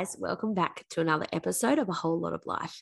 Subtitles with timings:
[0.00, 0.16] guys.
[0.18, 2.80] Welcome back to another episode of A Whole Lot of Life.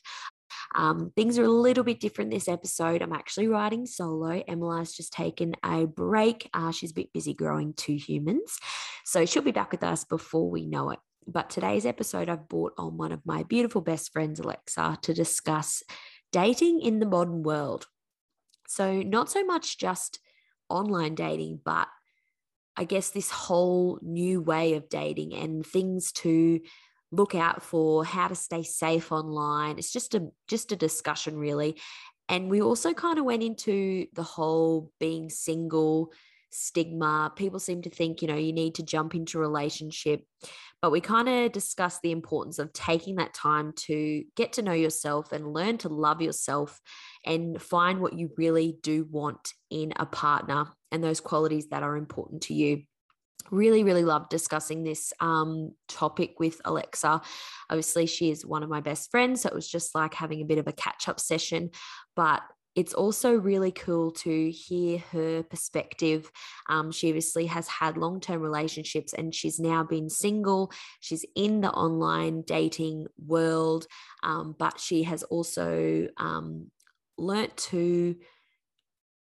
[0.73, 3.01] Um, things are a little bit different this episode.
[3.01, 4.41] I'm actually riding solo.
[4.47, 6.49] Emily's just taken a break.
[6.53, 8.57] Uh, she's a bit busy growing two humans.
[9.03, 10.99] So she'll be back with us before we know it.
[11.27, 15.83] But today's episode, I've brought on one of my beautiful best friends, Alexa, to discuss
[16.31, 17.85] dating in the modern world.
[18.69, 20.19] So, not so much just
[20.69, 21.89] online dating, but
[22.77, 26.61] I guess this whole new way of dating and things to
[27.11, 29.77] look out for, how to stay safe online.
[29.77, 31.79] It's just a just a discussion really.
[32.27, 36.11] And we also kind of went into the whole being single
[36.51, 37.31] stigma.
[37.35, 40.23] People seem to think, you know, you need to jump into relationship.
[40.81, 44.73] But we kind of discussed the importance of taking that time to get to know
[44.73, 46.79] yourself and learn to love yourself
[47.25, 51.97] and find what you really do want in a partner and those qualities that are
[51.97, 52.83] important to you
[53.51, 57.21] really really loved discussing this um, topic with alexa
[57.69, 60.45] obviously she is one of my best friends so it was just like having a
[60.45, 61.69] bit of a catch up session
[62.15, 62.41] but
[62.75, 66.31] it's also really cool to hear her perspective.
[66.69, 70.71] Um, she obviously has had long term relationships and she's now been single.
[70.99, 73.85] She's in the online dating world,
[74.23, 76.71] um, but she has also um,
[77.17, 78.15] learnt to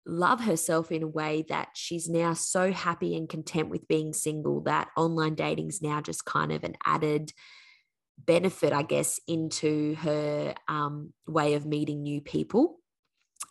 [0.10, 4.62] love herself in a way that she's now so happy and content with being single
[4.62, 7.32] that online dating is now just kind of an added
[8.18, 12.80] benefit, I guess, into her um, way of meeting new people.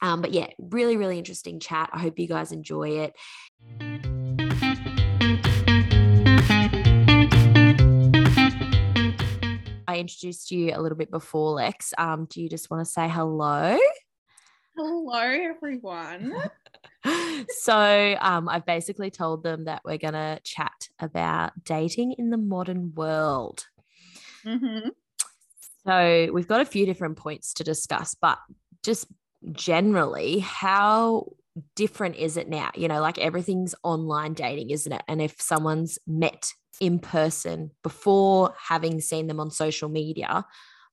[0.03, 1.91] Um, but yeah, really, really interesting chat.
[1.93, 3.15] I hope you guys enjoy it.
[9.89, 11.95] I introduced you a little bit before, Lex.
[11.97, 13.79] Um, do you just want to say hello?
[14.81, 16.33] Hello, everyone.
[17.49, 22.37] so um, I've basically told them that we're going to chat about dating in the
[22.37, 23.67] modern world.
[24.47, 24.91] Mm-hmm.
[25.85, 28.39] So we've got a few different points to discuss, but
[28.85, 29.09] just
[29.51, 31.33] generally, how
[31.75, 32.71] different is it now?
[32.77, 35.03] You know, like everything's online dating, isn't it?
[35.09, 40.45] And if someone's met in person before having seen them on social media,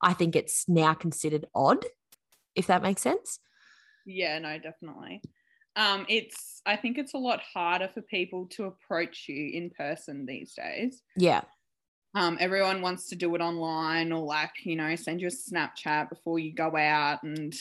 [0.02, 1.86] I think it's now considered odd,
[2.56, 3.40] if that makes sense.
[4.06, 5.22] Yeah, no, definitely.
[5.76, 10.26] Um, it's I think it's a lot harder for people to approach you in person
[10.26, 11.02] these days.
[11.18, 11.42] Yeah.
[12.14, 16.10] Um, everyone wants to do it online or like, you know, send you a Snapchat
[16.10, 17.54] before you go out and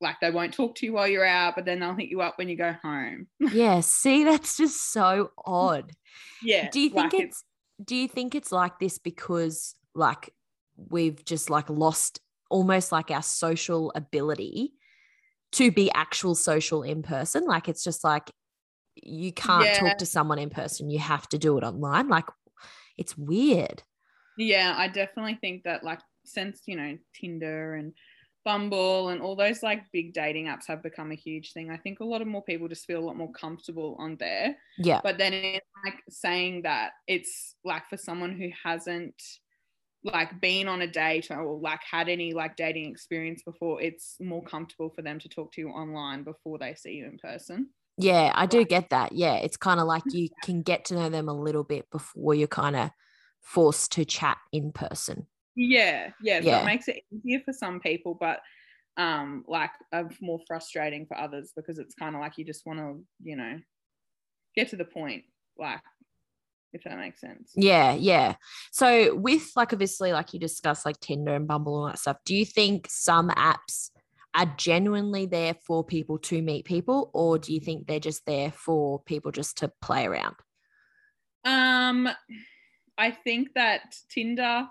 [0.00, 2.36] like they won't talk to you while you're out, but then they'll hit you up
[2.36, 3.26] when you go home.
[3.40, 5.92] yeah, see, that's just so odd.
[6.42, 6.68] Yeah.
[6.70, 7.44] Do you think like it's, it's
[7.82, 10.34] do you think it's like this because like
[10.76, 14.74] we've just like lost almost like our social ability
[15.54, 17.44] to be actual social in person?
[17.44, 18.30] Like it's just like
[18.96, 19.78] you can't yeah.
[19.78, 22.08] talk to someone in person, you have to do it online.
[22.08, 22.26] Like
[22.96, 23.82] it's weird.
[24.36, 27.92] Yeah, I definitely think that like since, you know, Tinder and
[28.44, 31.70] Bumble and all those like big dating apps have become a huge thing.
[31.70, 34.56] I think a lot of more people just feel a lot more comfortable on there.
[34.76, 35.00] Yeah.
[35.02, 39.14] But then it's like saying that it's like for someone who hasn't
[40.04, 44.42] like been on a date or like had any like dating experience before, it's more
[44.42, 47.70] comfortable for them to talk to you online before they see you in person.
[47.96, 49.12] Yeah, I do get that.
[49.12, 52.34] Yeah, it's kind of like you can get to know them a little bit before
[52.34, 52.90] you're kind of
[53.40, 55.26] forced to chat in person.
[55.56, 56.40] Yeah, yeah.
[56.40, 56.62] So yeah.
[56.62, 58.40] it makes it easier for some people, but
[58.96, 62.78] um like uh, more frustrating for others because it's kind of like you just want
[62.78, 63.58] to, you know,
[64.54, 65.24] get to the point,
[65.58, 65.80] like
[66.74, 67.52] if that makes sense.
[67.54, 68.34] Yeah, yeah.
[68.72, 72.18] So with like obviously like you discussed like Tinder and Bumble and all that stuff,
[72.24, 73.90] do you think some apps
[74.34, 78.50] are genuinely there for people to meet people or do you think they're just there
[78.50, 80.34] for people just to play around?
[81.44, 82.08] Um
[82.98, 84.68] I think that Tinder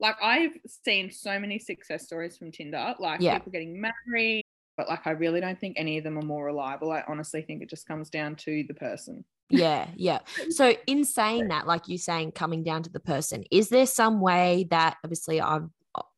[0.00, 3.38] like I've seen so many success stories from Tinder, like yeah.
[3.38, 4.44] people getting married,
[4.76, 6.92] but like I really don't think any of them are more reliable.
[6.92, 9.24] I honestly think it just comes down to the person.
[9.50, 10.18] Yeah, yeah.
[10.50, 14.20] So in saying that, like you saying coming down to the person, is there some
[14.20, 15.72] way that obviously I'm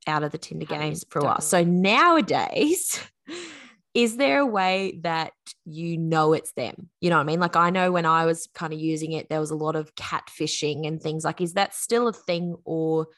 [0.06, 1.40] out of the Tinder games for a while.
[1.40, 3.00] So nowadays,
[3.94, 5.32] is there a way that
[5.64, 6.88] you know it's them?
[7.00, 7.40] You know what I mean?
[7.40, 9.94] Like I know when I was kind of using it, there was a lot of
[9.94, 13.08] catfishing and things like, is that still a thing or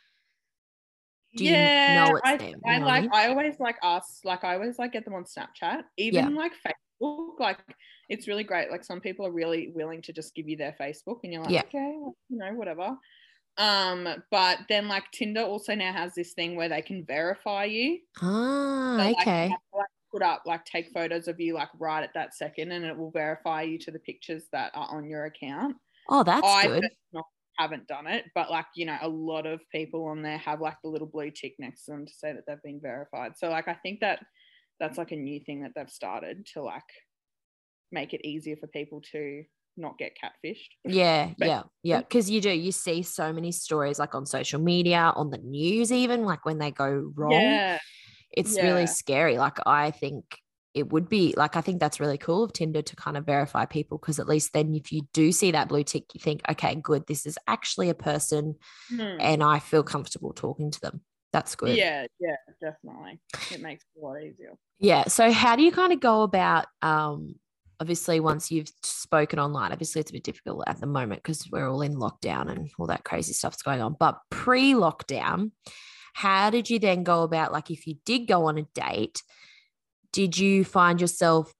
[1.36, 2.60] do yeah, you know it's I, them?
[2.66, 3.10] I like I, mean?
[3.12, 6.38] I always like ask like I always like get them on Snapchat, even yeah.
[6.38, 6.52] like
[7.00, 7.38] Facebook.
[7.38, 7.58] Like
[8.12, 8.70] it's really great.
[8.70, 11.50] Like some people are really willing to just give you their Facebook, and you're like,
[11.50, 11.62] yeah.
[11.62, 12.96] okay, well, you know, whatever.
[13.56, 18.00] Um, but then like Tinder also now has this thing where they can verify you.
[18.20, 19.48] Ah, so, like, okay.
[19.48, 22.84] To, like, put up like take photos of you like right at that second, and
[22.84, 25.76] it will verify you to the pictures that are on your account.
[26.10, 26.88] Oh, that's I good.
[27.58, 30.76] haven't done it, but like, you know, a lot of people on there have like
[30.82, 33.32] the little blue tick next to them to say that they've been verified.
[33.38, 34.20] So like I think that
[34.80, 36.82] that's like a new thing that they've started to like
[37.92, 39.44] make it easier for people to
[39.76, 40.68] not get catfished.
[40.84, 41.98] Yeah, but, yeah, yeah.
[41.98, 45.92] Because you do, you see so many stories like on social media, on the news,
[45.92, 47.32] even like when they go wrong.
[47.32, 47.78] Yeah.
[48.32, 48.64] It's yeah.
[48.64, 49.36] really scary.
[49.36, 50.24] Like, I think
[50.74, 53.66] it would be like, I think that's really cool of Tinder to kind of verify
[53.66, 56.74] people because at least then if you do see that blue tick, you think, okay,
[56.74, 58.54] good, this is actually a person
[58.88, 59.00] hmm.
[59.20, 61.02] and I feel comfortable talking to them.
[61.32, 61.76] That's good.
[61.76, 63.20] Yeah, yeah, definitely.
[63.50, 64.54] It makes it a lot easier.
[64.78, 65.04] Yeah.
[65.08, 67.36] So, how do you kind of go about um,
[67.82, 71.68] obviously once you've spoken online obviously it's a bit difficult at the moment because we're
[71.68, 73.96] all in lockdown and all that crazy stuff's going on.
[73.98, 75.50] But pre-lockdown
[76.14, 79.24] how did you then go about like if you did go on a date
[80.12, 81.52] did you find yourself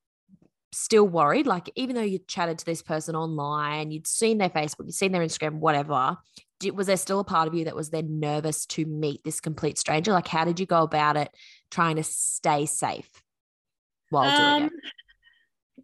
[0.75, 1.47] still worried?
[1.47, 5.11] Like even though you chatted to this person online you'd seen their facebook you'd seen
[5.11, 6.17] their instagram whatever
[6.61, 9.41] did, was there still a part of you that was then nervous to meet this
[9.41, 10.13] complete stranger?
[10.13, 11.35] Like how did you go about it
[11.73, 13.11] trying to stay safe
[14.11, 14.73] while um, doing it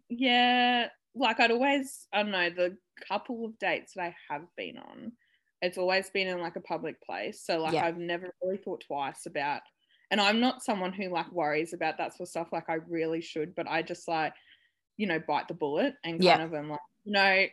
[0.09, 2.77] yeah, like I'd always, I don't know, the
[3.07, 5.13] couple of dates that I have been on,
[5.61, 7.41] it's always been in like a public place.
[7.45, 7.85] So like yeah.
[7.85, 9.61] I've never really thought twice about
[10.11, 12.47] and I'm not someone who like worries about that sort of stuff.
[12.51, 14.33] Like I really should, but I just like,
[14.97, 16.43] you know, bite the bullet and kind yeah.
[16.43, 17.45] of am like, you know,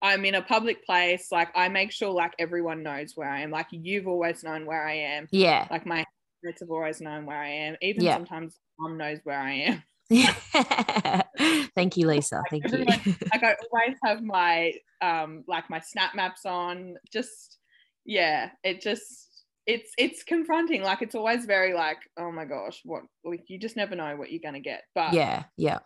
[0.00, 1.32] I'm in a public place.
[1.32, 3.50] Like I make sure like everyone knows where I am.
[3.50, 5.26] Like you've always known where I am.
[5.30, 5.66] Yeah.
[5.70, 6.04] Like my
[6.42, 7.76] parents have always known where I am.
[7.82, 8.14] Even yeah.
[8.14, 9.82] sometimes mom knows where I am.
[11.74, 12.42] Thank you, Lisa.
[12.50, 12.78] Thank you.
[12.84, 16.96] like I always have my um like my snap maps on.
[17.12, 17.58] Just
[18.04, 20.82] yeah, it just it's it's confronting.
[20.82, 24.30] Like it's always very like, oh my gosh, what like you just never know what
[24.30, 24.82] you're gonna get.
[24.94, 25.78] But yeah, yeah.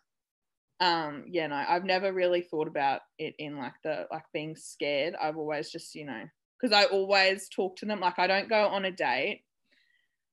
[0.81, 5.15] Um, yeah, no, I've never really thought about it in like the like being scared.
[5.21, 6.23] I've always just, you know,
[6.61, 8.01] because I always talk to them.
[8.01, 9.43] Like I don't go on a date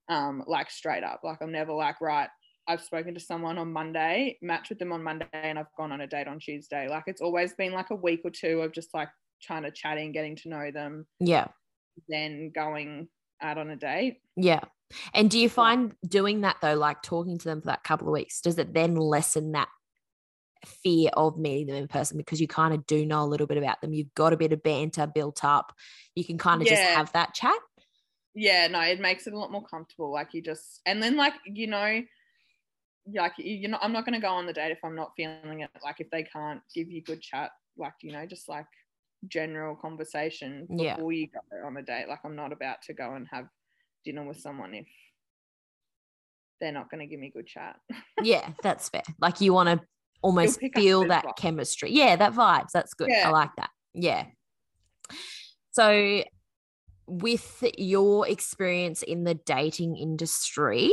[0.09, 1.21] um like straight up.
[1.23, 2.29] Like I'm never like, right,
[2.67, 6.01] I've spoken to someone on Monday, matched with them on Monday, and I've gone on
[6.01, 6.87] a date on Tuesday.
[6.89, 9.09] Like it's always been like a week or two of just like
[9.41, 11.05] trying to chatting, getting to know them.
[11.19, 11.47] Yeah.
[12.09, 13.07] Then going
[13.41, 14.17] out on a date.
[14.35, 14.61] Yeah.
[15.13, 18.13] And do you find doing that though, like talking to them for that couple of
[18.13, 19.69] weeks, does it then lessen that
[20.65, 23.57] fear of meeting them in person because you kind of do know a little bit
[23.57, 23.93] about them?
[23.93, 25.73] You've got a bit of banter built up.
[26.15, 26.75] You can kind of yeah.
[26.75, 27.57] just have that chat.
[28.33, 30.11] Yeah, no, it makes it a lot more comfortable.
[30.11, 32.01] Like you just, and then like, you know,
[33.13, 35.61] like you know i'm not going to go on the date if i'm not feeling
[35.61, 35.69] it.
[35.83, 38.65] Like if they can't give you good chat like you know just like
[39.27, 41.19] general conversation before yeah.
[41.19, 42.07] you go on a date.
[42.07, 43.47] Like i'm not about to go and have
[44.03, 44.87] dinner with someone if
[46.59, 47.77] they're not going to give me good chat.
[48.23, 49.03] Yeah that's fair.
[49.19, 49.85] Like you want to
[50.21, 51.37] almost feel that vibes.
[51.37, 51.91] chemistry.
[51.91, 52.71] Yeah that vibes.
[52.73, 53.09] That's good.
[53.09, 53.27] Yeah.
[53.27, 53.69] i like that.
[53.93, 54.25] Yeah.
[55.71, 56.23] So
[57.07, 60.91] with your experience in the dating industry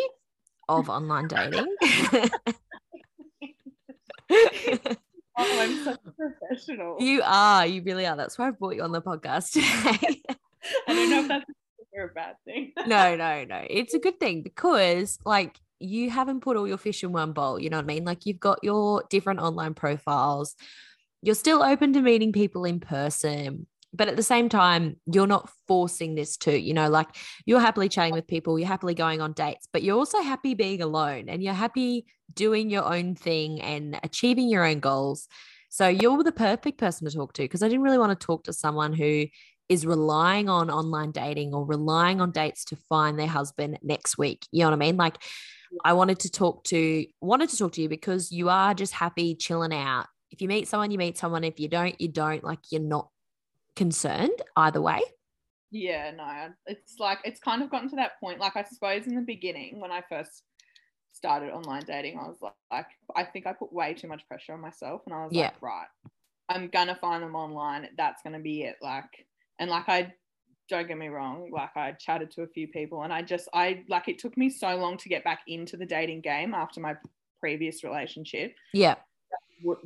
[0.80, 1.66] of online dating.
[4.30, 4.88] oh,
[5.38, 6.96] I'm such a professional.
[7.00, 7.66] You are.
[7.66, 8.16] You really are.
[8.16, 10.22] That's why I brought you on the podcast today.
[10.88, 12.72] I don't know if that's a bad thing.
[12.86, 13.66] no, no, no.
[13.68, 17.58] It's a good thing because, like, you haven't put all your fish in one bowl.
[17.58, 18.04] You know what I mean?
[18.04, 20.54] Like, you've got your different online profiles.
[21.22, 25.50] You're still open to meeting people in person but at the same time you're not
[25.68, 27.08] forcing this to you know like
[27.44, 30.80] you're happily chatting with people you're happily going on dates but you're also happy being
[30.80, 35.28] alone and you're happy doing your own thing and achieving your own goals.
[35.68, 38.44] So you're the perfect person to talk to because i didn't really want to talk
[38.44, 39.26] to someone who
[39.68, 44.46] is relying on online dating or relying on dates to find their husband next week
[44.52, 44.96] you know what i mean?
[44.96, 45.16] Like
[45.84, 49.34] i wanted to talk to wanted to talk to you because you are just happy
[49.34, 50.06] chilling out.
[50.30, 51.44] If you meet someone you meet someone.
[51.44, 52.44] If you don't you don't.
[52.44, 53.08] Like you're not
[53.76, 55.00] concerned either way?
[55.70, 58.38] Yeah, no, it's like it's kind of gotten to that point.
[58.38, 60.42] Like I suppose in the beginning when I first
[61.12, 62.86] started online dating, I was like, like
[63.16, 65.44] I think I put way too much pressure on myself, and I was yeah.
[65.44, 65.86] like, right,
[66.50, 67.88] I'm gonna find them online.
[67.96, 68.76] That's gonna be it.
[68.82, 69.26] Like,
[69.58, 70.12] and like I
[70.68, 73.82] don't get me wrong, like I chatted to a few people, and I just I
[73.88, 76.96] like it took me so long to get back into the dating game after my
[77.40, 78.54] previous relationship.
[78.74, 78.96] Yeah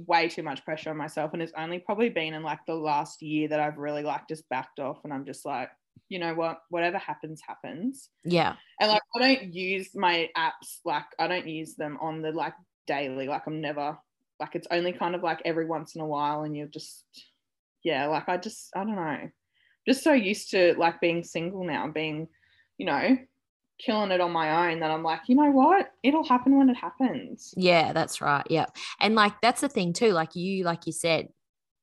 [0.06, 3.22] way too much pressure on myself and it's only probably been in like the last
[3.22, 5.70] year that I've really like just backed off and I'm just like
[6.08, 6.60] you know what?
[6.70, 8.10] Whatever happens happens.
[8.24, 8.54] Yeah.
[8.80, 12.54] And like I don't use my apps like I don't use them on the like
[12.86, 13.98] daily like I'm never
[14.38, 17.04] like it's only kind of like every once in a while and you're just
[17.82, 19.30] yeah like I just I don't know.
[19.86, 22.28] Just so used to like being single now being
[22.78, 23.16] you know
[23.78, 25.90] killing it on my own that I'm like, you know what?
[26.02, 27.52] It'll happen when it happens.
[27.56, 28.46] Yeah, that's right.
[28.48, 28.66] Yeah.
[29.00, 30.12] And like that's the thing too.
[30.12, 31.28] Like you, like you said,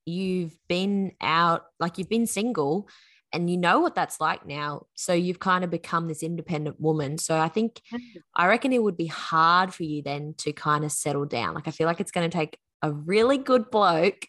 [0.06, 2.88] you've been out, like you've been single
[3.32, 4.86] and you know what that's like now.
[4.94, 7.18] So you've kind of become this independent woman.
[7.18, 8.20] So I think, mm-hmm.
[8.36, 11.54] I reckon it would be hard for you then to kind of settle down.
[11.54, 14.26] Like I feel like it's going to take a really good bloke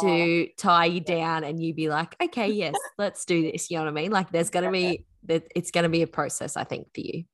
[0.00, 0.52] to oh.
[0.56, 3.70] tie you down and you be like, okay, yes, let's do this.
[3.70, 4.10] You know what I mean?
[4.10, 7.24] Like there's going to be, it's going to be a process, I think, for you.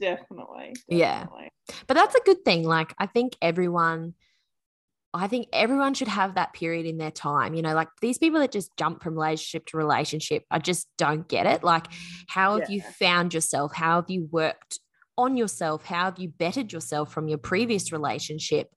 [0.00, 0.98] Definitely, definitely.
[0.98, 1.26] Yeah.
[1.86, 2.62] But that's a good thing.
[2.62, 4.14] Like I think everyone,
[5.12, 7.54] I think everyone should have that period in their time.
[7.54, 11.26] You know, like these people that just jump from relationship to relationship, I just don't
[11.28, 11.64] get it.
[11.64, 11.86] Like,
[12.28, 12.76] how have yeah.
[12.76, 13.74] you found yourself?
[13.74, 14.78] How have you worked
[15.16, 15.84] on yourself?
[15.84, 18.68] How have you bettered yourself from your previous relationship?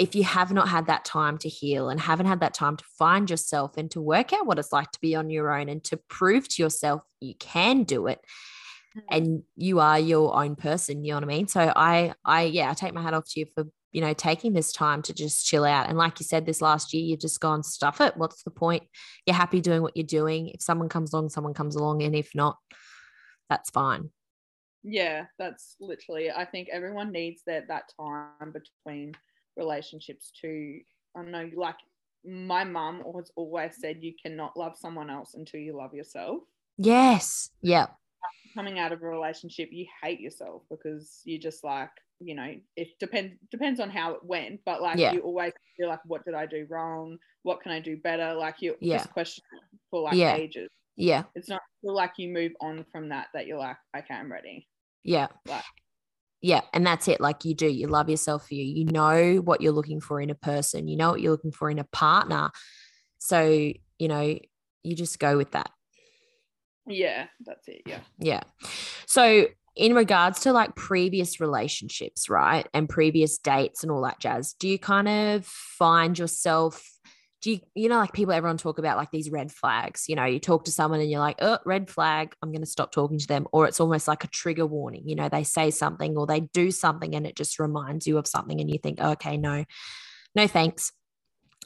[0.00, 2.84] If you have not had that time to heal and haven't had that time to
[2.98, 5.84] find yourself and to work out what it's like to be on your own and
[5.84, 8.18] to prove to yourself you can do it
[8.96, 9.14] mm-hmm.
[9.14, 11.48] and you are your own person, you know what I mean?
[11.48, 14.52] So I I yeah, I take my hat off to you for you know, taking
[14.52, 15.88] this time to just chill out.
[15.88, 18.16] And like you said, this last year, you've just gone stuff it.
[18.16, 18.84] What's the point?
[19.26, 20.48] You're happy doing what you're doing.
[20.48, 22.02] If someone comes along, someone comes along.
[22.02, 22.56] And if not,
[23.48, 24.10] that's fine.
[24.82, 29.14] Yeah, that's literally, I think everyone needs that, that time between
[29.60, 30.80] relationships to,
[31.16, 31.76] I don't know, like
[32.24, 36.40] my mum has always said, you cannot love someone else until you love yourself.
[36.76, 37.50] Yes.
[37.62, 37.86] Yeah.
[38.54, 42.88] Coming out of a relationship, you hate yourself because you just like, you know, it
[42.98, 45.12] depends depends on how it went, but like yeah.
[45.12, 47.16] you always feel like, what did I do wrong?
[47.44, 48.34] What can I do better?
[48.34, 48.98] Like you yeah.
[48.98, 49.44] just question
[49.90, 50.34] for like yeah.
[50.34, 50.68] ages.
[50.96, 51.22] Yeah.
[51.34, 54.66] It's not like you move on from that that you're like, okay, I'm ready.
[55.02, 55.28] Yeah.
[55.46, 55.64] Like,
[56.40, 56.62] yeah.
[56.72, 57.20] And that's it.
[57.20, 58.64] Like you do, you love yourself for you.
[58.64, 61.70] You know what you're looking for in a person, you know what you're looking for
[61.70, 62.50] in a partner.
[63.18, 64.38] So, you know,
[64.82, 65.70] you just go with that.
[66.86, 67.82] Yeah, that's it.
[67.86, 68.00] Yeah.
[68.18, 68.40] Yeah.
[69.06, 72.66] So in regards to like previous relationships, right?
[72.74, 76.84] And previous dates and all that jazz, do you kind of find yourself
[77.40, 80.24] do you you know like people everyone talk about like these red flags you know
[80.24, 83.18] you talk to someone and you're like oh red flag i'm going to stop talking
[83.18, 86.26] to them or it's almost like a trigger warning you know they say something or
[86.26, 89.64] they do something and it just reminds you of something and you think okay no
[90.34, 90.92] no thanks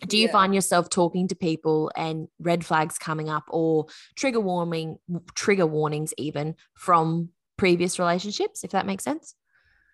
[0.06, 0.32] do you yeah.
[0.32, 4.98] find yourself talking to people and red flags coming up or trigger warning
[5.34, 9.34] trigger warnings even from previous relationships, if that makes sense.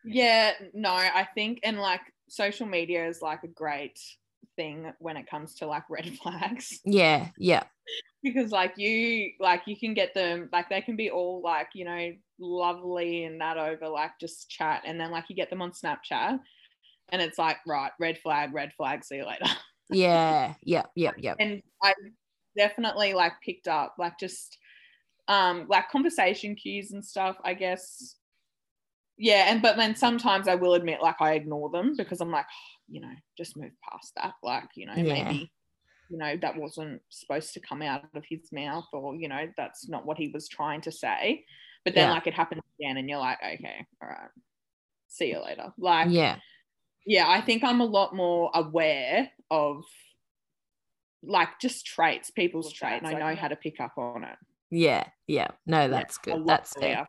[0.04, 3.98] Yeah, no, I think, and like social media is like a great
[4.60, 6.80] thing when it comes to like red flags.
[6.84, 7.62] Yeah, yeah.
[8.22, 11.86] because like you, like you can get them, like they can be all like, you
[11.86, 14.82] know, lovely and that over like just chat.
[14.84, 16.38] And then like you get them on Snapchat
[17.10, 19.46] and it's like, right, red flag, red flag, see you later.
[19.90, 21.34] yeah, yeah, yeah, yeah.
[21.38, 21.94] And I
[22.56, 24.58] definitely like picked up like just
[25.28, 28.16] um, like conversation cues and stuff, I guess.
[29.16, 32.46] Yeah, and but then sometimes I will admit, like I ignore them because I'm like,
[32.46, 34.34] oh, you know, just move past that.
[34.42, 35.02] Like, you know, yeah.
[35.24, 35.52] maybe,
[36.10, 39.88] you know, that wasn't supposed to come out of his mouth, or you know, that's
[39.88, 41.44] not what he was trying to say.
[41.84, 42.14] But then, yeah.
[42.14, 44.30] like, it happens again, and you're like, okay, all right,
[45.08, 45.72] see you later.
[45.78, 46.36] Like, yeah,
[47.06, 49.84] yeah, I think I'm a lot more aware of
[51.22, 54.36] like just traits, people's traits, and I know how to pick up on it.
[54.70, 55.48] Yeah, yeah.
[55.66, 56.46] No, that's yeah, good.
[56.46, 57.08] That's fair.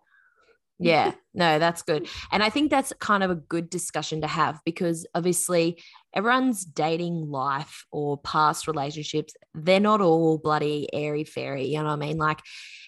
[0.83, 2.07] Yeah, no, that's good.
[2.31, 5.81] And I think that's kind of a good discussion to have because obviously
[6.13, 11.67] everyone's dating life or past relationships, they're not all bloody airy fairy.
[11.67, 12.17] You know what I mean?
[12.17, 12.41] Like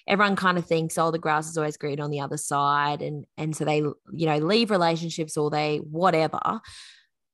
[0.08, 3.02] everyone kind of thinks, oh, the grass is always green on the other side.
[3.02, 6.62] And and so they, you know, leave relationships or they whatever.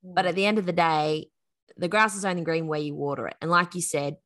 [0.03, 0.35] But at mm.
[0.35, 1.27] the end of the day,
[1.77, 3.35] the grass is only green where you water it.
[3.41, 4.17] And like you said,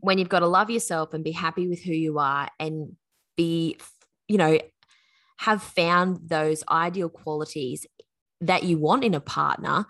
[0.00, 2.94] when you've got to love yourself and be happy with who you are and
[3.36, 3.78] be,
[4.28, 4.58] you know,
[5.38, 7.86] have found those ideal qualities
[8.40, 9.86] that you want in a partner,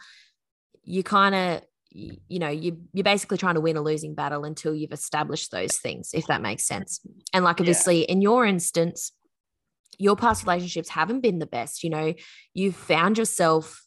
[0.82, 4.74] you kind of, you know, you, you're basically trying to win a losing battle until
[4.74, 7.00] you've established those things, if that makes sense.
[7.32, 8.06] And like, obviously, yeah.
[8.06, 9.12] in your instance,
[9.98, 11.84] your past relationships haven't been the best.
[11.84, 12.14] You know,
[12.52, 13.86] you've found yourself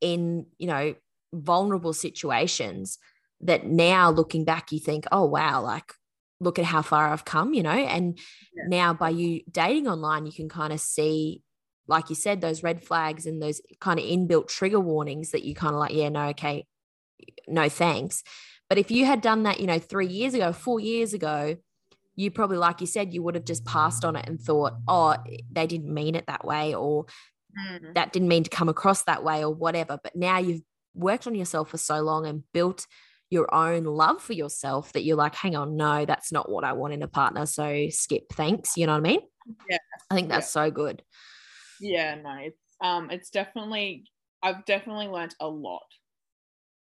[0.00, 0.94] in, you know,
[1.32, 2.98] vulnerable situations
[3.40, 5.92] that now looking back, you think, oh, wow, like,
[6.40, 7.70] look at how far I've come, you know?
[7.70, 8.18] And
[8.54, 8.64] yeah.
[8.68, 11.42] now by you dating online, you can kind of see,
[11.86, 15.54] like you said, those red flags and those kind of inbuilt trigger warnings that you
[15.54, 16.66] kind of like, yeah, no, okay,
[17.46, 18.22] no thanks.
[18.68, 21.56] But if you had done that, you know, three years ago, four years ago,
[22.16, 25.16] you probably, like you said, you would have just passed on it and thought, oh,
[25.50, 27.06] they didn't mean it that way, or
[27.56, 27.94] mm.
[27.94, 29.98] that didn't mean to come across that way, or whatever.
[30.02, 30.62] But now you've
[30.94, 32.86] worked on yourself for so long and built
[33.30, 36.72] your own love for yourself that you're like, hang on, no, that's not what I
[36.72, 37.46] want in a partner.
[37.46, 38.76] So skip, thanks.
[38.76, 39.20] You know what I mean?
[39.70, 39.78] Yeah.
[40.10, 40.64] I think that's yeah.
[40.64, 41.02] so good.
[41.80, 44.04] Yeah, no, it's um it's definitely
[44.42, 45.86] I've definitely learned a lot.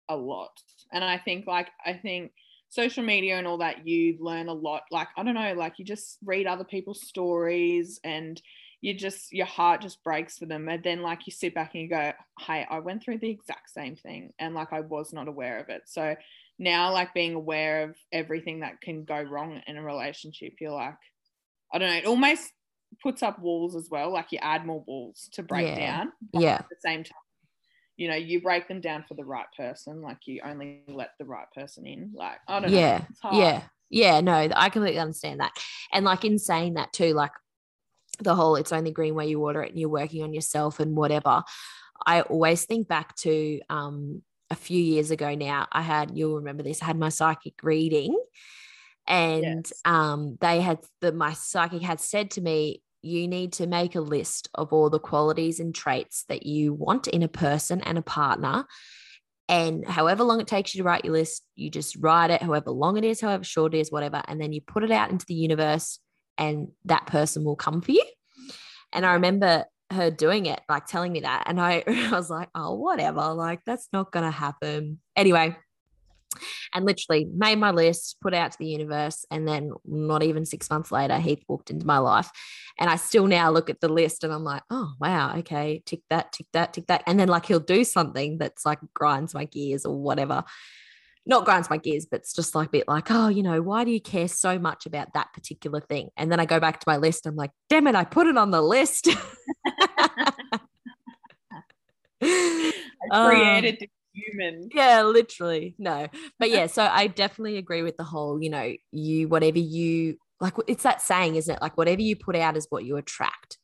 [0.09, 0.51] a lot.
[0.91, 2.31] And I think like I think
[2.69, 5.83] social media and all that you learn a lot like I don't know like you
[5.83, 8.41] just read other people's stories and
[8.81, 10.67] you just your heart just breaks for them.
[10.67, 13.69] And then like you sit back and you go hey I went through the exact
[13.69, 15.83] same thing and like I was not aware of it.
[15.85, 16.15] So
[16.57, 20.97] now like being aware of everything that can go wrong in a relationship you're like
[21.71, 22.51] I don't know it almost
[23.01, 24.11] puts up walls as well.
[24.11, 25.75] Like you add more walls to break yeah.
[25.75, 26.55] down yeah.
[26.55, 27.13] at the same time
[27.97, 30.01] you know you break them down for the right person.
[30.01, 32.13] Like you only let the right person in.
[32.15, 32.77] Like i don't know.
[32.77, 33.05] yeah.
[33.31, 33.63] Yeah.
[33.91, 34.21] Yeah.
[34.21, 35.51] No i completely understand that.
[35.93, 37.31] And like in saying that too like
[38.19, 40.95] the whole it's only green where you water it and you're working on yourself and
[40.95, 41.43] whatever
[42.05, 46.63] i always think back to um a few years ago now i had you'll remember
[46.63, 48.17] this i had my psychic reading
[49.07, 49.73] and yes.
[49.85, 54.01] um they had the my psychic had said to me you need to make a
[54.01, 58.03] list of all the qualities and traits that you want in a person and a
[58.03, 58.65] partner.
[59.49, 62.71] And however long it takes you to write your list, you just write it, however
[62.71, 64.21] long it is, however short it is, whatever.
[64.27, 65.99] And then you put it out into the universe,
[66.37, 68.05] and that person will come for you.
[68.93, 71.43] And I remember her doing it, like telling me that.
[71.47, 73.33] And I, I was like, oh, whatever.
[73.33, 74.99] Like, that's not going to happen.
[75.15, 75.55] Anyway,
[76.73, 79.25] and literally made my list, put out to the universe.
[79.29, 82.29] And then not even six months later, Heath walked into my life.
[82.79, 86.01] And I still now look at the list and I'm like, oh, wow, okay, tick
[86.09, 87.03] that, tick that, tick that.
[87.05, 90.43] And then like he'll do something that's like grinds my gears or whatever.
[91.25, 93.83] Not grinds my gears, but it's just like a bit like, oh, you know, why
[93.83, 96.09] do you care so much about that particular thing?
[96.17, 97.27] And then I go back to my list.
[97.27, 99.07] I'm like, damn it, I put it on the list.
[103.11, 104.69] I created um, human.
[104.73, 105.75] Yeah, literally.
[105.77, 106.07] No.
[106.39, 110.55] But yeah, so I definitely agree with the whole, you know, you whatever you like
[110.67, 111.61] it's that saying, isn't it?
[111.61, 113.57] Like whatever you put out is what you attract.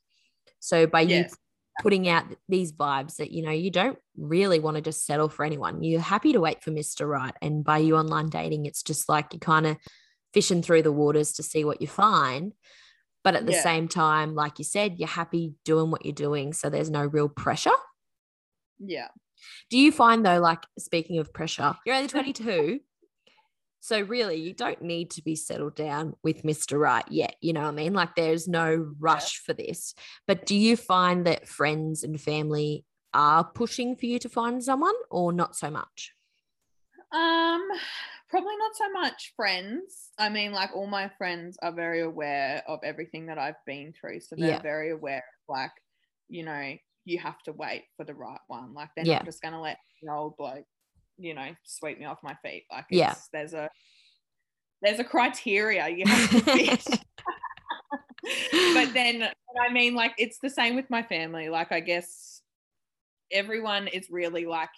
[0.59, 1.31] So by yes.
[1.31, 1.35] you
[1.81, 5.45] putting out these vibes that you know you don't really want to just settle for
[5.45, 5.83] anyone.
[5.83, 7.07] You're happy to wait for Mr.
[7.07, 7.33] Right.
[7.41, 9.77] And by you online dating, it's just like you're kind of
[10.33, 12.53] fishing through the waters to see what you find.
[13.23, 13.63] But at the yeah.
[13.63, 16.53] same time, like you said, you're happy doing what you're doing.
[16.53, 17.71] So there's no real pressure.
[18.79, 19.07] Yeah.
[19.69, 22.79] Do you find though, like speaking of pressure, you're only 22.
[23.79, 26.79] So really, you don't need to be settled down with Mr.
[26.79, 27.35] Right yet.
[27.41, 27.93] You know what I mean?
[27.93, 29.93] Like there's no rush for this.
[30.27, 34.95] But do you find that friends and family are pushing for you to find someone
[35.09, 36.13] or not so much?
[37.11, 37.67] Um,
[38.29, 40.11] probably not so much friends.
[40.17, 44.19] I mean, like all my friends are very aware of everything that I've been through.
[44.21, 44.61] So they're yeah.
[44.61, 45.71] very aware, of like,
[46.29, 48.73] you know, you have to wait for the right one.
[48.73, 49.15] Like they're yeah.
[49.15, 50.65] not just gonna let the old bloke,
[51.17, 52.65] you know, sweep me off my feet.
[52.71, 53.69] Like yeah, there's a
[54.81, 56.85] there's a criteria you have to fit.
[58.73, 61.49] but then I mean, like it's the same with my family.
[61.49, 62.41] Like I guess
[63.31, 64.69] everyone is really like,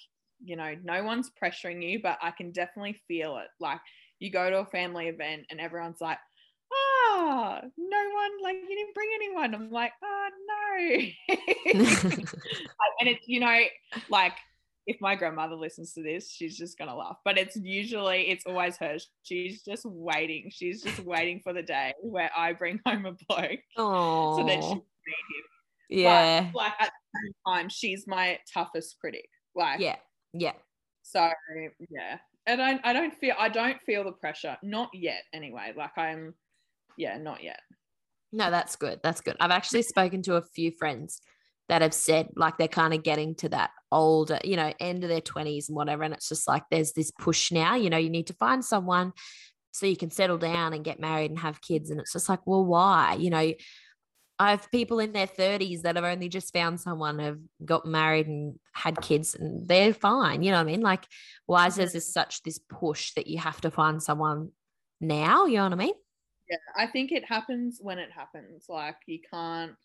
[0.43, 3.47] you know, no one's pressuring you, but I can definitely feel it.
[3.60, 3.82] Like
[4.19, 6.17] you go to a family event and everyone's like,
[6.71, 6.75] ah,
[7.12, 9.56] oh, no one, like you didn't bring anyone.
[9.56, 11.36] I'm like, oh no.
[12.99, 13.60] and it's, you know,
[14.10, 14.34] like
[14.87, 17.17] if my grandmother listens to this, she's just gonna laugh.
[17.23, 18.97] But it's usually it's always her.
[19.23, 20.49] She's just waiting.
[20.51, 23.59] She's just waiting for the day where I bring home a bloke.
[23.77, 24.37] Oh.
[24.37, 25.45] So that she can meet him.
[25.89, 26.49] Yeah.
[26.53, 29.29] But, like at the same time, she's my toughest critic.
[29.55, 29.97] Like yeah,
[30.33, 30.53] yeah.
[31.03, 31.29] So
[31.89, 32.17] yeah.
[32.47, 34.57] And I I don't feel I don't feel the pressure.
[34.63, 35.73] Not yet anyway.
[35.75, 36.33] Like I'm
[36.97, 37.59] yeah, not yet.
[38.31, 38.99] No, that's good.
[39.03, 39.37] That's good.
[39.39, 41.21] I've actually spoken to a few friends
[41.69, 45.10] that have said like they're kind of getting to that older, you know, end of
[45.10, 46.03] their 20s and whatever.
[46.03, 49.13] And it's just like there's this push now, you know, you need to find someone
[49.71, 51.89] so you can settle down and get married and have kids.
[51.89, 53.15] And it's just like, well, why?
[53.19, 53.53] You know,
[54.39, 58.27] I have people in their 30s that have only just found someone, have got married
[58.27, 60.43] and had kids, and they're fine.
[60.43, 60.82] You know what I mean?
[60.82, 61.05] Like,
[61.45, 64.51] why is there such this push that you have to find someone
[65.01, 65.45] now?
[65.45, 65.93] You know what I mean?
[66.49, 69.75] yeah i think it happens when it happens like you can't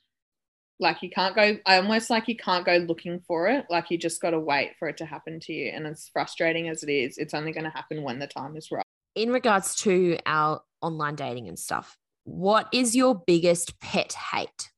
[0.80, 3.66] like you can't go i almost like you can't go looking for it.
[3.70, 6.68] Like you just got to wait for it to happen to you and as frustrating
[6.68, 8.84] as it is it's only going to happen when the time is right.
[9.14, 14.70] In regards to our online dating and stuff what is your biggest pet hate?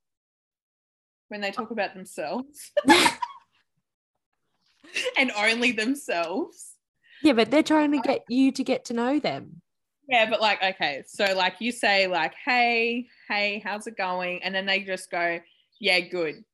[1.29, 2.73] When they talk about themselves.
[5.19, 6.75] And only themselves.
[7.23, 9.61] Yeah but they're trying to get you to get to know them.
[10.09, 14.41] Yeah, but like, okay, so like you say, like, hey, hey, how's it going?
[14.43, 15.41] And then they just go,
[15.81, 16.45] yeah, good.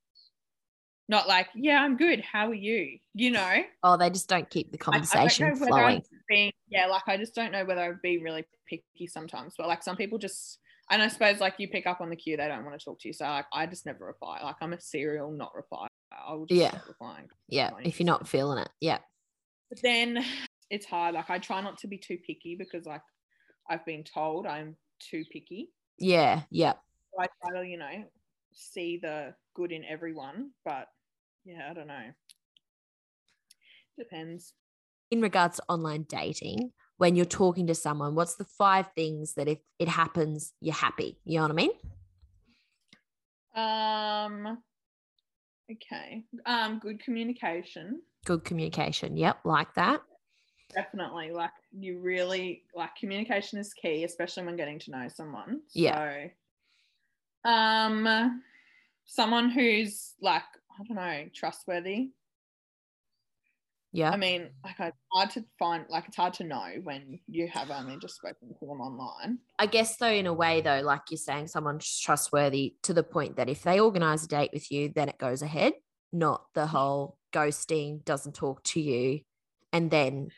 [1.08, 2.20] Not like, yeah, I'm good.
[2.20, 2.98] How are you?
[3.14, 3.62] You know?
[3.82, 6.02] Oh, they just don't keep the conversation flowing.
[6.28, 9.54] Being, yeah, like I just don't know whether I'd be really picky sometimes.
[9.58, 10.58] But like some people just,
[10.90, 13.00] and I suppose like you pick up on the cue, they don't want to talk
[13.00, 13.12] to you.
[13.12, 14.40] So like I just never reply.
[14.42, 15.88] Like I'm a serial not reply.
[16.12, 16.78] I will just yeah.
[16.86, 17.28] replying.
[17.48, 18.68] Yeah, if you're not feeling it.
[18.80, 18.98] Yeah.
[19.68, 20.24] But then
[20.70, 21.14] it's hard.
[21.14, 23.02] Like I try not to be too picky because like
[23.68, 25.70] I've been told I'm too picky.
[25.98, 26.74] Yeah, yeah.
[27.18, 28.04] I try to, you know,
[28.54, 30.88] see the good in everyone, but
[31.44, 32.10] yeah, I don't know.
[33.98, 34.54] Depends.
[35.10, 39.48] In regards to online dating, when you're talking to someone, what's the five things that
[39.48, 41.18] if it happens, you're happy?
[41.24, 41.70] You know what I mean?
[43.54, 44.58] Um
[45.70, 46.24] okay.
[46.46, 48.00] Um good communication.
[48.24, 49.16] Good communication.
[49.16, 50.00] Yep, like that.
[50.74, 51.32] Definitely.
[51.32, 55.60] Like you really like communication is key, especially when getting to know someone.
[55.74, 56.28] Yeah.
[57.44, 58.42] Um
[59.06, 62.10] someone who's like, I don't know, trustworthy.
[63.94, 64.10] Yeah.
[64.10, 67.70] I mean, like it's hard to find like it's hard to know when you have
[67.70, 69.38] only just spoken to them online.
[69.58, 73.36] I guess though, in a way though, like you're saying someone's trustworthy to the point
[73.36, 75.74] that if they organize a date with you, then it goes ahead,
[76.10, 79.20] not the whole ghosting, doesn't talk to you,
[79.74, 80.28] and then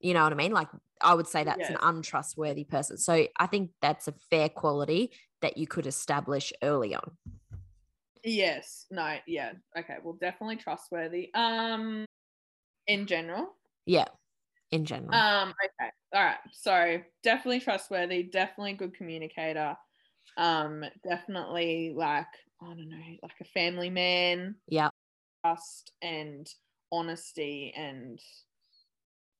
[0.00, 0.52] you know what I mean?
[0.52, 0.68] Like
[1.00, 1.70] I would say that's yes.
[1.70, 2.98] an untrustworthy person.
[2.98, 5.12] So I think that's a fair quality
[5.44, 7.10] that you could establish early on.
[8.24, 8.86] Yes.
[8.90, 9.16] No.
[9.26, 9.52] Yeah.
[9.78, 9.96] Okay.
[10.02, 11.30] Well, definitely trustworthy.
[11.34, 12.06] Um,
[12.86, 13.54] in general.
[13.84, 14.06] Yeah.
[14.70, 15.14] In general.
[15.14, 15.50] Um.
[15.62, 15.90] Okay.
[16.14, 16.38] All right.
[16.52, 18.22] So definitely trustworthy.
[18.22, 19.76] Definitely good communicator.
[20.38, 20.82] Um.
[21.06, 22.26] Definitely like
[22.62, 24.54] I don't know, like a family man.
[24.66, 24.88] Yeah.
[25.44, 26.48] Trust and
[26.90, 28.18] honesty and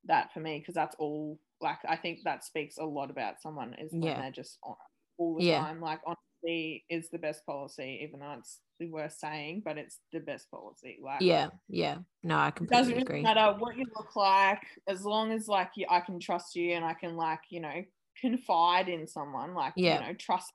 [0.06, 3.74] that for me because that's all like I think that speaks a lot about someone
[3.78, 4.20] is when yeah.
[4.20, 4.74] they're just on
[5.18, 5.60] all the yeah.
[5.60, 5.80] time.
[5.80, 10.20] Like honesty is the best policy, even though it's the worst saying, but it's the
[10.20, 10.98] best policy.
[11.02, 11.98] Like yeah, yeah.
[12.22, 13.22] No, I completely doesn't agree.
[13.22, 16.84] matter what you look like, as long as like you, I can trust you and
[16.84, 17.82] I can like you know
[18.20, 20.00] confide in someone, like yeah.
[20.00, 20.52] you know trust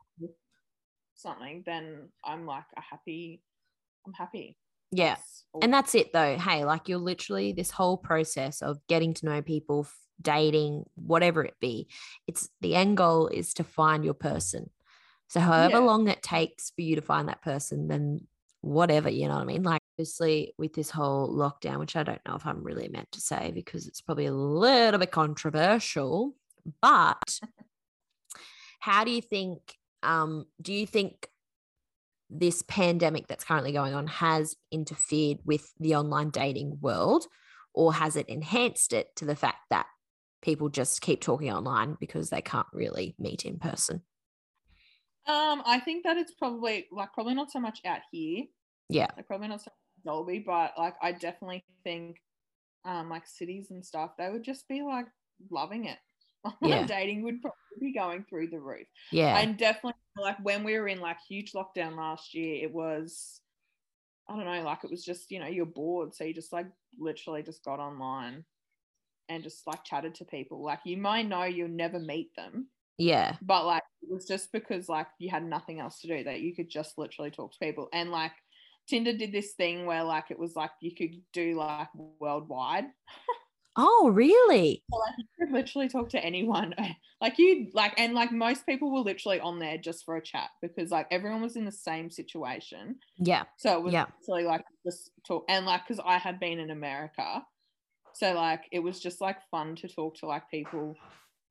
[1.16, 3.42] something, then I'm like a happy.
[4.06, 4.58] I'm happy.
[4.92, 5.18] Yeah.
[5.62, 6.38] And that's it though.
[6.38, 9.88] Hey, like you're literally this whole process of getting to know people,
[10.22, 11.88] dating, whatever it be.
[12.28, 14.70] It's the end goal is to find your person.
[15.28, 15.86] So however yeah.
[15.86, 18.28] long it takes for you to find that person, then
[18.62, 19.64] whatever, you know what I mean?
[19.64, 23.22] Like obviously with this whole lockdown, which I don't know if I'm really meant to
[23.22, 26.36] say because it's probably a little bit controversial,
[26.82, 27.40] but
[28.80, 29.60] how do you think
[30.04, 31.28] um do you think
[32.30, 37.26] this pandemic that's currently going on has interfered with the online dating world
[37.74, 39.88] or has it enhanced it to the fact that
[40.42, 44.02] people just keep talking online because they can't really meet in person
[45.28, 48.44] um i think that it's probably like probably not so much out here
[48.90, 49.72] yeah like probably not so
[50.06, 52.18] dolby but like i definitely think
[52.86, 55.08] um like cities and stuff they would just be like
[55.52, 55.98] loving it
[56.62, 56.86] yeah.
[56.86, 58.88] dating would probably be going through the roof.
[59.12, 59.38] Yeah.
[59.38, 63.42] And definitely like when we were in like huge lockdown last year, it was
[64.30, 66.14] I don't know, like it was just, you know, you're bored.
[66.14, 66.68] So you just like
[67.00, 68.46] literally just got online
[69.30, 70.64] and just like chatted to people.
[70.64, 72.68] Like you might know you'll never meet them.
[72.98, 73.38] Yeah.
[73.42, 76.54] But like it was just because like you had nothing else to do that you
[76.56, 77.88] could just literally talk to people.
[77.94, 78.34] And like
[78.88, 81.88] Tinder did this thing where like it was like you could do like
[82.20, 82.86] worldwide.
[83.82, 84.84] Oh, really?
[84.92, 86.76] So, like you could literally talk to anyone.
[87.22, 90.52] Like you like and like most people were literally on there just for a chat
[90.62, 92.96] because like everyone was in the same situation.
[93.18, 93.44] Yeah.
[93.58, 94.06] So it was yeah.
[94.22, 97.44] literally like just talk and like because I had been in America.
[98.14, 100.96] So like it was just like fun to talk to like people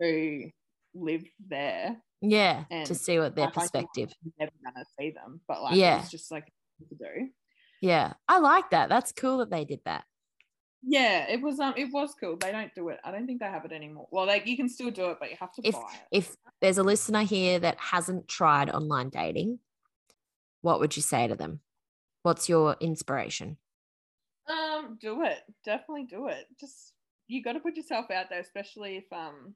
[0.01, 0.51] who
[0.95, 1.97] live there.
[2.21, 2.65] Yeah.
[2.71, 4.13] And, to see what their like, perspective.
[4.39, 5.41] never gonna see them.
[5.47, 6.01] But like yeah.
[6.01, 6.47] it's just like
[6.89, 7.29] to do.
[7.81, 8.15] Yeah.
[8.29, 8.89] I like that.
[8.89, 10.05] That's cool that they did that.
[10.83, 12.37] Yeah, it was um it was cool.
[12.37, 13.01] They don't do it.
[13.05, 14.07] I don't think they have it anymore.
[14.11, 16.19] Well, like you can still do it, but you have to if, buy it.
[16.19, 19.59] If there's a listener here that hasn't tried online dating,
[20.63, 21.61] what would you say to them?
[22.23, 23.57] What's your inspiration?
[24.49, 25.41] Um, do it.
[25.65, 26.47] Definitely do it.
[26.59, 26.95] Just
[27.27, 29.55] you got to put yourself out there, especially if um,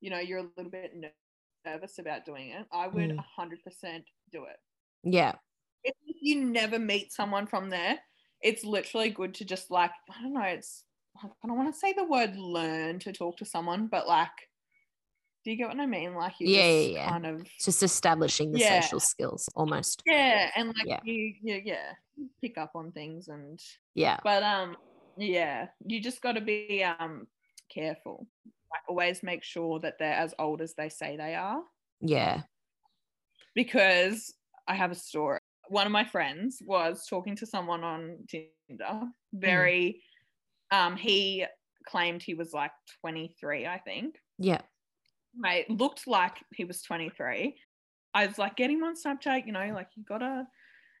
[0.00, 0.92] you know, you're a little bit
[1.64, 2.66] nervous about doing it.
[2.72, 3.24] I would mm.
[3.36, 4.56] hundred percent do it.
[5.04, 5.34] Yeah.
[5.84, 7.98] If you never meet someone from there,
[8.42, 10.84] it's literally good to just like I don't know, it's
[11.22, 14.28] I don't want to say the word learn to talk to someone, but like
[15.46, 16.12] do you get what I mean?
[16.14, 17.08] Like you yeah, just yeah, yeah.
[17.08, 18.80] kind of just establishing the yeah.
[18.80, 20.02] social skills almost.
[20.04, 20.98] Yeah, and like yeah.
[21.04, 21.92] you, you yeah,
[22.40, 23.60] pick up on things and
[23.94, 24.18] yeah.
[24.22, 24.76] But um
[25.18, 27.26] yeah, you just got to be um
[27.72, 28.26] careful.
[28.44, 31.62] Like always make sure that they're as old as they say they are.
[32.00, 32.42] Yeah.
[33.54, 34.34] Because
[34.68, 39.00] I have a story one of my friends was talking to someone on Tinder.
[39.32, 40.02] Very,
[40.72, 40.76] mm.
[40.76, 41.44] um, he
[41.86, 44.16] claimed he was like 23, I think.
[44.38, 44.60] Yeah.
[45.34, 47.56] Mate, looked like he was 23.
[48.14, 50.46] I was like, get him on Snapchat, you know, like you gotta,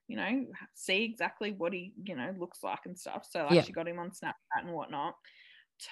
[0.08, 3.26] you know, see exactly what he, you know, looks like and stuff.
[3.28, 3.62] So like yeah.
[3.62, 5.14] she got him on Snapchat and whatnot.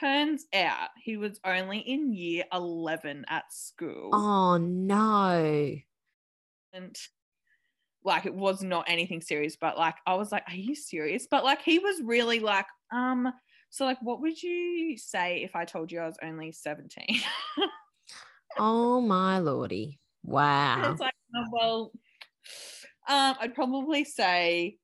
[0.01, 4.11] turns out he was only in year 11 at school.
[4.13, 5.77] Oh no.
[6.73, 6.97] And
[8.05, 11.27] like it was not anything serious, but like I was like, Are you serious?
[11.31, 13.33] But like he was really like, um,
[13.71, 17.21] so like what would you say if I told you I was only 17?
[18.59, 19.99] oh my lordy.
[20.27, 20.91] Wow.
[20.91, 21.93] It's like, oh, well,
[23.09, 24.77] um, I'd probably say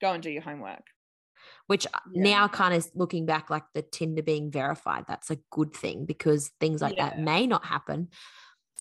[0.00, 0.84] go and do your homework
[1.66, 2.22] which uh, yeah.
[2.22, 6.50] now kind of looking back like the tinder being verified that's a good thing because
[6.60, 7.10] things like yeah.
[7.10, 8.08] that may not happen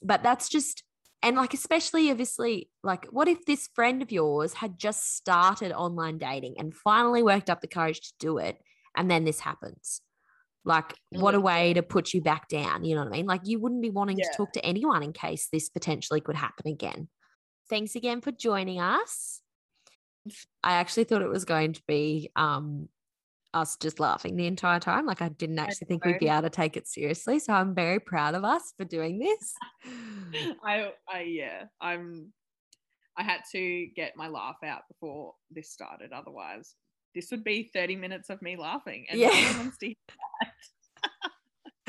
[0.02, 0.84] but that's just
[1.22, 6.18] and like especially obviously like what if this friend of yours had just started online
[6.18, 8.58] dating and finally worked up the courage to do it
[8.96, 10.02] and then this happens
[10.66, 13.42] like what a way to put you back down you know what i mean like
[13.44, 14.26] you wouldn't be wanting yeah.
[14.26, 17.08] to talk to anyone in case this potentially could happen again
[17.70, 19.42] thanks again for joining us
[20.64, 22.90] I actually thought it was going to be um,
[23.54, 25.06] us just laughing the entire time.
[25.06, 27.40] Like I didn't actually I think we'd be able to take it seriously.
[27.40, 29.56] So I'm very proud of us for doing this.
[30.64, 32.34] I, I yeah, I'm.
[33.20, 36.12] I had to get my laugh out before this started.
[36.14, 36.76] Otherwise,
[37.16, 39.30] this would be 30 minutes of me laughing, and yeah.
[39.30, 40.54] no one wants to hear that.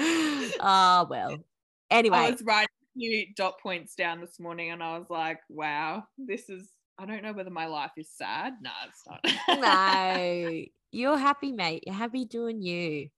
[0.60, 1.36] Ah, well.
[1.90, 6.04] Anyway, I was writing few dot points down this morning, and I was like, "Wow,
[6.18, 8.54] this is I don't know whether my life is sad.
[8.60, 9.60] No, it's not.
[9.60, 11.84] no, you're happy, mate.
[11.86, 13.08] You're happy doing you.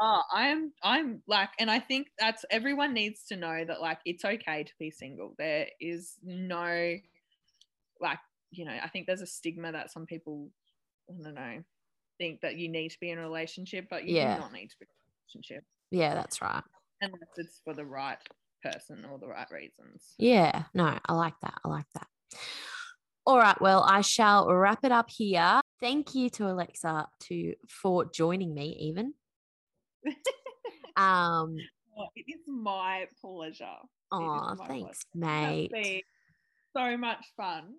[0.00, 4.24] Oh, I'm I'm like, and I think that's everyone needs to know that like it's
[4.24, 5.34] okay to be single.
[5.38, 6.96] There is no
[8.00, 8.18] like,
[8.50, 10.48] you know, I think there's a stigma that some people
[11.08, 11.62] I don't know,
[12.18, 14.34] think that you need to be in a relationship, but you yeah.
[14.34, 15.64] do not need to be in a relationship.
[15.90, 16.62] Yeah, that's right.
[17.02, 18.18] Unless it's for the right
[18.62, 20.14] person or the right reasons.
[20.18, 21.54] Yeah, no, I like that.
[21.64, 22.06] I like that.
[23.26, 25.60] All right, well, I shall wrap it up here.
[25.80, 29.14] Thank you to Alexa to for joining me even.
[30.96, 31.56] um
[31.98, 33.66] oh, it is my pleasure.
[34.10, 35.68] Oh, thanks, pleasure.
[35.70, 36.04] mate.
[36.74, 37.74] So much fun.